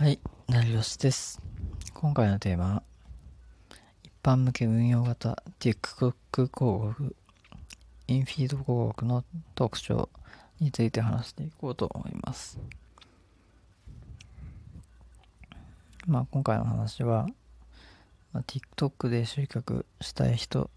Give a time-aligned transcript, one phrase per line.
[0.00, 1.42] はい、成吉です。
[1.92, 2.82] 今回のテーマは、
[4.02, 7.14] 一般向け運用型 TikTok 広告、
[8.08, 9.24] インフィード広告の
[9.54, 10.08] 特徴
[10.58, 12.58] について話していこうと思います。
[16.06, 17.26] まあ、今回の話は、
[18.32, 20.70] まあ、TikTok で集客したい人、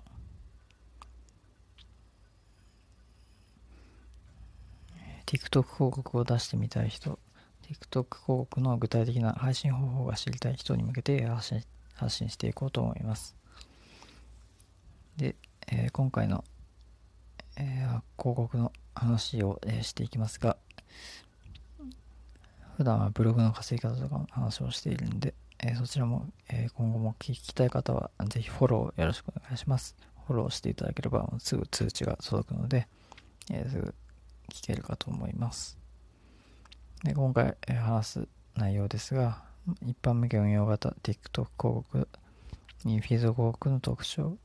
[5.26, 7.18] TikTok 広告を出してみたい人、
[7.64, 11.64] TikTok 広告の具体的な配信方法が知りたい人に向けて発信
[11.96, 13.36] 発信していこうと思います。
[15.18, 15.36] で、
[15.68, 16.44] えー今回の、
[17.58, 20.58] えー広告の話を、えーしていきますが、
[22.78, 29.96] 普段はブログの稼ぎ方とかの話をしているんで、えそちらも、え今後も聞きたい方はぜひフォローよろしくお願いします。
[30.28, 32.88] フォローしていただければすぐ通知が届くので、
[33.52, 33.94] えすぐ
[34.50, 35.83] 聞けるかと思います。
[37.04, 39.44] で今回話す内容ですが、
[39.86, 42.08] 一般向け運用型 TikTok 広告、
[42.86, 44.38] インフィード広告の特徴。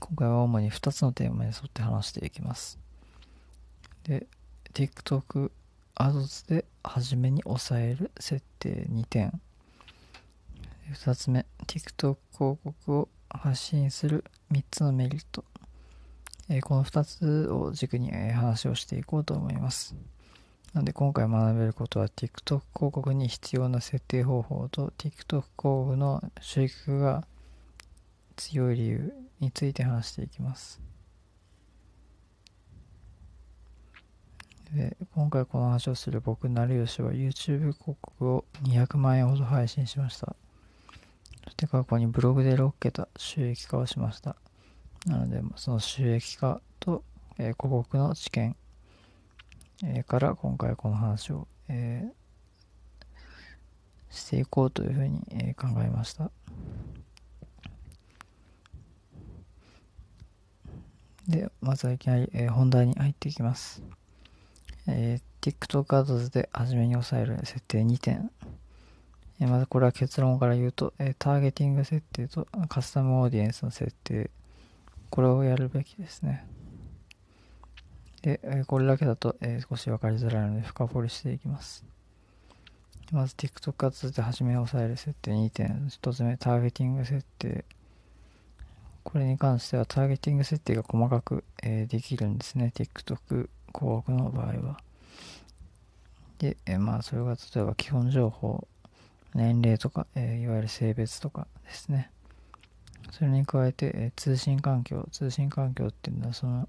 [0.00, 2.78] 今回は主に2つのテーマに沿って話していきます。
[4.04, 4.26] で、
[4.72, 5.50] TikTok
[5.94, 9.40] アドツで初めに抑える設定2点。
[10.90, 15.44] 2つ目、TikTok 広告を発信する3つのメリット。
[16.48, 19.96] えこの2つを軸に、え話をしていこうと思います。
[20.72, 27.26] なので今回学べることは TikTok 広告に必要な設定方法と TikTok 広告の収益が
[28.36, 30.80] 強い理由について話していきます。
[34.74, 40.36] で今回この話をする僕、成吉は YouTube 広告を200万円ほど配信しました。
[41.44, 44.36] そして過去にブログで6桁収益化をしました。
[45.06, 47.04] なので、その収益化と、
[47.38, 48.56] えー広告の知見、
[49.84, 52.16] えーから今回この話を、えー
[54.08, 56.30] していこうというふうに、えー考えました。
[61.28, 63.82] で、まずはいきなり、えー本題に入っていきます。
[64.88, 68.30] えー TikTok アドズで初めに抑える設定2点。
[69.38, 74.30] えーまずこれは結論から言うと、えーターゲティング設定とカスタムオーディエンスの設定
[75.10, 76.46] これをやるべきですね。
[78.22, 81.84] で、これだけだと、え少し分かりづらいので深掘りしていきます。
[83.12, 85.88] まず TikTok アツで初めに押さえる設定2点。
[85.88, 87.64] 1つ目、ターゲティング設定。
[89.04, 92.72] これに関してはターゲティング設定が細かく、えできるんですね。
[92.74, 94.80] TikTok 広告の場合は。
[96.38, 98.66] で、えまあそれが例えば基本情報、
[99.34, 102.10] 年齢とか、えいわゆる性別とかですね。
[103.10, 105.08] それに加えて、え通信環境。
[105.12, 106.68] 通信環境っていうのは、その、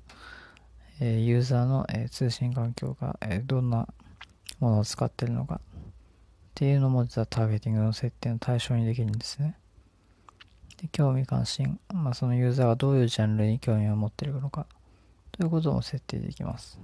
[1.00, 3.88] えユーザーの、え通信環境が、えどんな
[4.60, 5.60] ものを使ってるのかっ
[6.56, 9.56] ていうのも実はターゲティングの設定の対象にできるんですね。
[10.82, 14.66] で興味関心、まあ、そのユーザーがどういうジャンルに興味を持っているのか
[15.32, 16.80] ということも設定できます。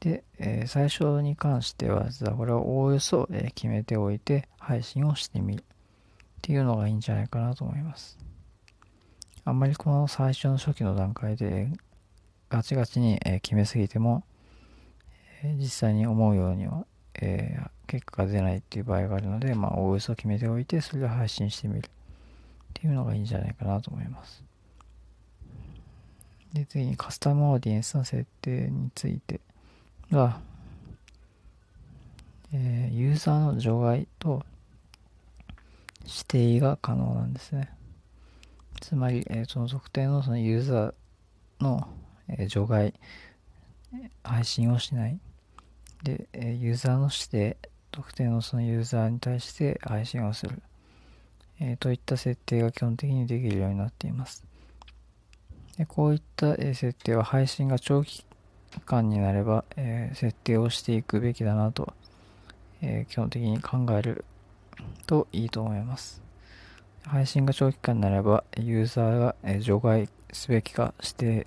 [0.00, 5.64] で、えー最初に関しては、実はこれをおおよそ、えー決めておいて配信をしてみる
[6.42, 8.18] っていうのがいいんじゃないかなと思います。
[9.44, 11.68] あんまりこの最初の初期の段階で
[12.50, 14.24] ガチガチに決めすぎても、
[15.56, 16.84] 実際に思うようには、
[17.20, 21.90] え結果が出ないっていう場合があるので、まあ、おおよそ決めておいて、それで配信してみるっ
[22.74, 24.42] ていうのがいいんじゃないかなと思います。
[26.52, 29.40] で、次にカスタムオーディエンスの設定について
[30.10, 30.40] が、
[32.52, 34.44] えユーザーの除外と
[36.04, 37.70] 指定が可能なんですね。
[38.80, 40.94] つまり、えーその特定のそのユーザー
[41.60, 41.88] の、
[42.28, 42.94] えー除外、
[44.24, 45.18] 配信をしない。
[46.02, 47.56] で、えユーザーの指定、
[47.90, 50.62] 特定のそのユーザーに対して配信をする。
[51.60, 54.44] えーといった設定が基本的にできるようになっています。
[55.76, 58.24] でこういった、え設定は配信が長期
[58.84, 61.92] 間になれば、え設定をしていくべきだなと、
[62.80, 64.24] え基本的に考える
[65.06, 66.22] といいと思います。
[67.04, 71.46] 配信が長期間になれば、ユーザーが除外すべきか指定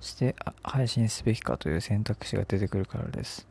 [0.00, 3.46] して配信すべきかという選択肢が出てくるからです。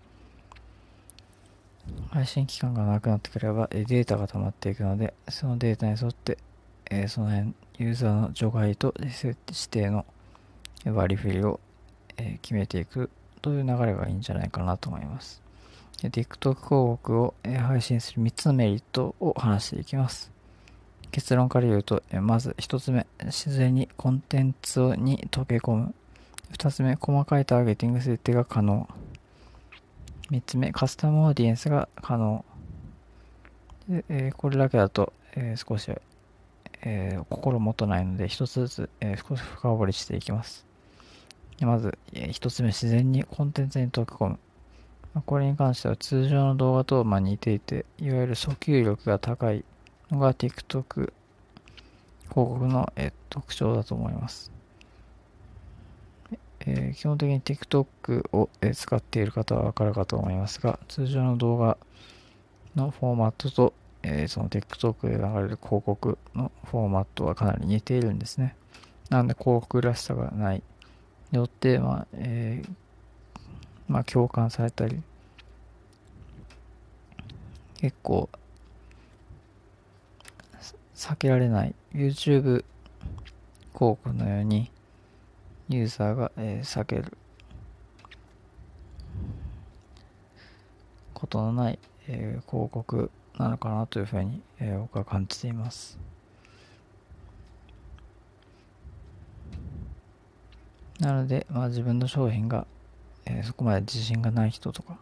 [2.09, 6.37] 配信期間がなくなってくればデータが溜まっていくので、そのデータに沿って、
[6.89, 9.35] えその辺、ユーザーの除外と指
[9.69, 10.05] 定の
[10.85, 11.59] 割り振りを、
[12.17, 13.09] え決めていく
[13.41, 15.41] という流れがいいんじゃないかなと思います。
[16.09, 20.31] TikTok 広告を、配信する3つのメリットを話していきます。
[21.11, 25.93] 結論から言うと、まず1つ目、自然にコンテンツに溶け込む。
[26.53, 28.87] 2つ目、細かいターゲティング設定が可能。
[30.29, 32.45] 3つ目、カスタムオーディエンスが可能。
[33.89, 35.91] でえー、これだけだと、えー、少し、
[36.83, 40.65] えー、心もとないので、一つずつ、え少し深掘りしていきます。
[41.59, 44.39] まず、え1つ目、自然にコンテンツに溶け込む。
[45.13, 49.65] まこれに関しては通常の動画とま似ていて、いわゆる訴求力が高い
[50.09, 51.13] のが TikTok 広
[52.31, 54.51] 告の、え特徴だと思います。
[56.61, 61.77] えー、基本的に TikTok を、え使っている方はわかるかと思いますが、通常の動画
[62.75, 63.73] のフォーマットと、
[64.03, 68.55] えー、その TikTok で流れる広告のフォーマットはかなり似ているんですね。
[69.09, 70.63] なので広告らしさがない。
[71.31, 72.69] よって、まあ、えー、
[73.91, 75.01] まあ、共感されたり、
[77.75, 78.29] 結構、
[80.95, 81.75] 避けられない。
[81.93, 82.63] YouTube
[83.73, 84.71] 広告のように、
[85.67, 87.17] ユーザーが、えー、避ける。
[91.13, 95.99] ことのない、えー、広告なのかなというふうに、えー、僕は感じています。
[101.01, 102.65] なので、まあ、自分の商品が、
[103.25, 104.97] えー、そこまで自信がない人とか、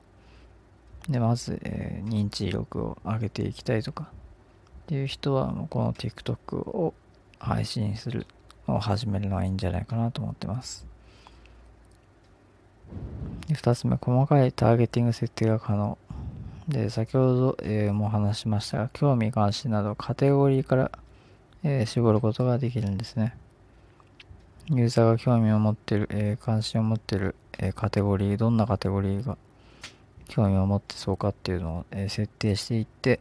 [1.07, 4.09] で、まず、えー、認知力を上げていきたいとか、
[4.83, 6.93] っていう人は、もうこの TikTok を
[7.39, 8.27] 配信する
[8.67, 10.85] のを始めるのはいいんじゃないかなと思ってます。
[13.47, 15.97] で2つ目、細かいターゲティング設定が可能。
[16.67, 20.91] で、先ほど、えー、も話しましたが、興味関心などカテゴリーから、
[21.63, 23.35] えー、絞ることができるんですね。
[24.71, 29.35] ユーザーが興味を持ってる、えー、関心を持ってる、えカテゴリー、どんなカテゴリーが
[30.27, 33.19] 興味を持ってそうかっていうのを、え設定していって、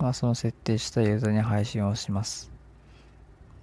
[0.00, 2.50] まあ、その設定したユーザーに配信をします。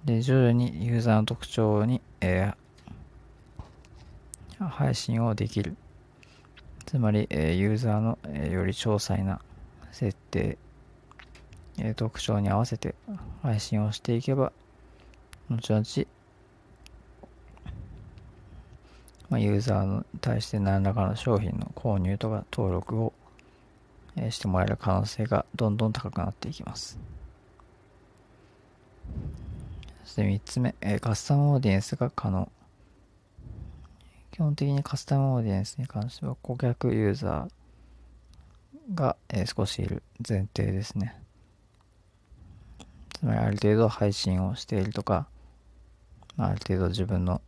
[0.06, 5.76] で、徐々にユーザーの特徴に、えー、配信をできる。
[6.86, 9.42] つまり、えー、ユーザーの、えー、より詳細な
[9.92, 10.56] 設定、
[11.78, 12.94] えー、特徴に合わせて
[13.42, 14.52] 配信をしていけば、
[15.50, 15.84] 後々、
[19.34, 23.12] まあ、ユーザーに対して何らかの商品の購入とか登録を、
[24.30, 27.00] してもらえる可能性がどんどん高くなっていきます。
[30.04, 32.48] そして3つ目、え、カスタムオーディエンスが可能。
[34.30, 41.20] 基本的にカスタムオーディエンスに関しては顧客ユーザーが、え、少しいる前提ですね。
[43.14, 45.26] つまりある程度配信をしているとか、
[46.36, 47.42] ある程度自分の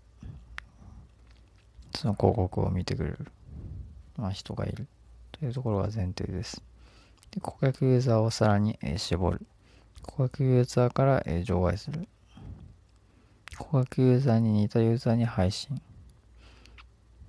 [1.96, 3.26] その広告を見てくれる、
[4.16, 4.86] まあ、人がいる
[5.32, 6.62] というところが前提です。
[7.30, 9.46] で顧客ユーザーをさらに、え、絞る。
[10.02, 12.06] 顧客ユーザーから、え、除外する。
[13.58, 15.80] 顧客ユーザーに似たユーザーに配信。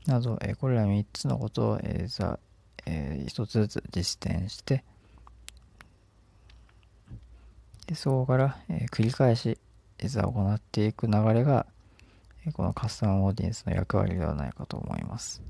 [0.05, 2.39] など、え、これら3つのことを、えーざ
[2.85, 4.83] えー、1つずつ実践して、
[7.87, 9.57] でそこから、え、繰り返し、
[9.99, 11.65] いざ行っていく流れが、
[12.53, 15.41] このカスタムオーディエンスの役割ではないかと思います。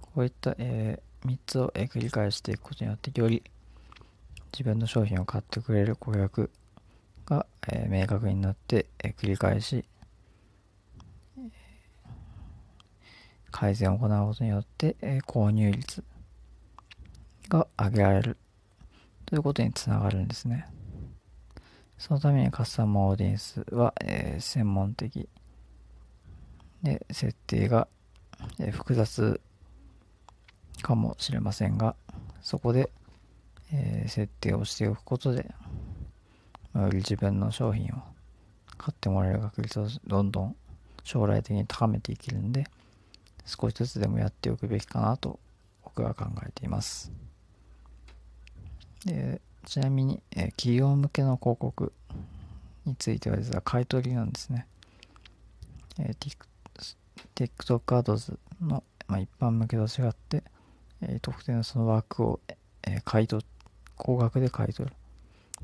[0.00, 3.42] こういった、えー、3つを、えー、繰り返していくことによって、より
[4.52, 6.50] 自分の商品を買ってくれる顧客
[7.26, 9.84] が、えー、明確になって、えー、繰り返し、
[13.50, 16.04] 改善を行うことによって、えー、購入率
[17.48, 18.36] が上げられる
[19.26, 20.66] ということにつながるんですね。
[21.98, 25.28] そのためにカスタマーオーディエンスは、えー、専門的。
[26.82, 27.88] で設定が、
[28.60, 29.40] えー、複雑
[30.82, 31.96] かもしれませんが
[32.40, 32.90] そこで、
[33.72, 35.50] えー、設定をしておくことで
[36.74, 37.88] より自分の商品を
[38.76, 40.56] 買ってもらえる確率をどんどん
[41.02, 42.66] 将来的に高めていけるんで
[43.44, 45.40] 少しずつでもやっておくべきかなと
[45.82, 47.10] 僕は考えています。
[49.04, 51.92] でちなみに、え企業向けの広告
[52.86, 54.66] については実は買い取りなんですね、
[55.98, 56.36] えー、
[57.34, 60.42] TikTok Ads の、まあ、一般向けと違って、
[61.02, 62.40] え、特定のその枠を、
[62.82, 63.44] え、買い取
[63.96, 64.96] 高額で買い取る。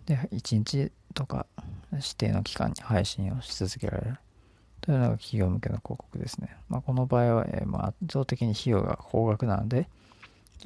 [0.04, 1.46] で1日とか
[1.92, 4.18] 指定の期間に配信をし続けられる。
[4.82, 6.54] というのが企業向けの広告ですね。
[6.68, 9.88] まあ、この場合は、えー、まあ、圧倒的に費用が高額なので、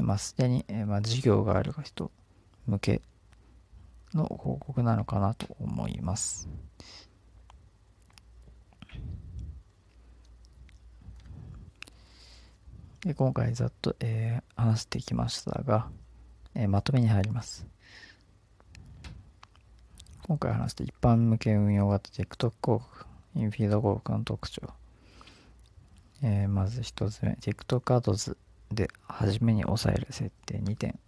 [0.01, 2.11] まあ、すでに、えー、まあ、事業がある人
[2.67, 3.01] 向け
[4.15, 6.49] の広告なのかなと思います。
[13.01, 15.89] で今回ざっと、えー、話してきましたが、
[16.55, 17.67] えー、まとめに入ります。
[20.27, 24.63] 今回話した一般向け運用型 TikTok 広告、インフィード広告の特徴。
[26.23, 28.37] えーまず1つ目 TikTok アドズ
[28.71, 30.99] で初めに押さえる設定2点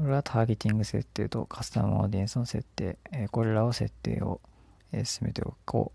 [0.00, 4.40] これはターゲティング設定とカスタムオーディエンスの設定、えこれらを設定を、
[4.92, 5.92] え進めておこ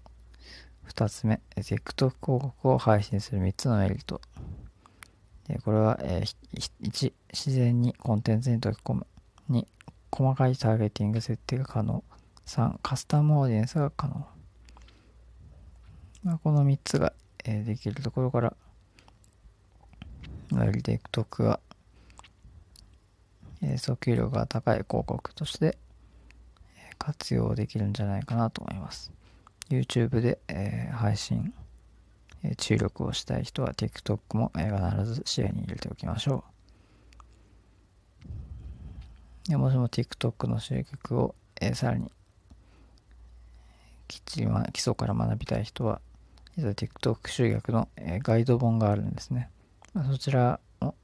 [0.85, 0.87] う。
[0.91, 4.21] 2つ目 TikTok 広告を配信する3つのメリット。
[5.47, 6.35] でこれは、えー
[6.83, 9.07] 1自然にコンテンツに溶け込む
[9.49, 9.65] 2
[10.11, 12.03] 細かいターゲティング設定が可能。
[12.45, 14.27] 3カスタムオーディエンスが可能、
[16.23, 17.11] まあ、この3つが、
[17.43, 18.55] えできるところから
[20.51, 21.64] TikTok が、えー
[23.77, 25.77] 訴求力が高い広告として、
[26.97, 29.11] 活用できるんじゃないかなと思います
[29.69, 31.53] YouTube で、え配信、
[32.43, 36.43] え注力をしたい人は TikTok も、え必ず視野に入れておきましょ
[39.47, 42.11] うでもしも TikTok の集客を、えーさらに
[44.07, 45.99] きっちり、ま、基礎から学びたい人は
[46.57, 49.49] 実は TikTok 集客の、えーガイド本があるんですね、
[49.93, 50.95] まあそちらも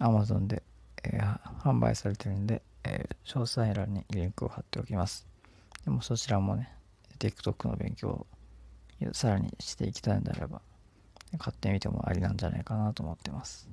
[0.00, 0.62] Amazon で、
[1.12, 5.26] えー販売されてるんで、えー詳細欄にリンクを貼っておきます。
[5.84, 6.72] でもそちらもね
[7.18, 8.26] TikTok の勉強を
[9.12, 10.60] さらにしていきたいのであれば
[11.38, 13.68] 買ってみてもありなんじゃないかなと思ってます。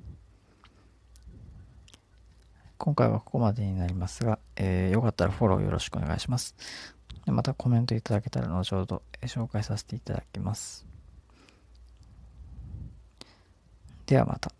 [2.76, 6.54] 今回はここまでになりますが、えーよかったらフォローよろしくお願いします。
[7.24, 10.86] でまたコメントいただけたら後ほど、紹介させていただきます。
[14.06, 14.52] ではまた。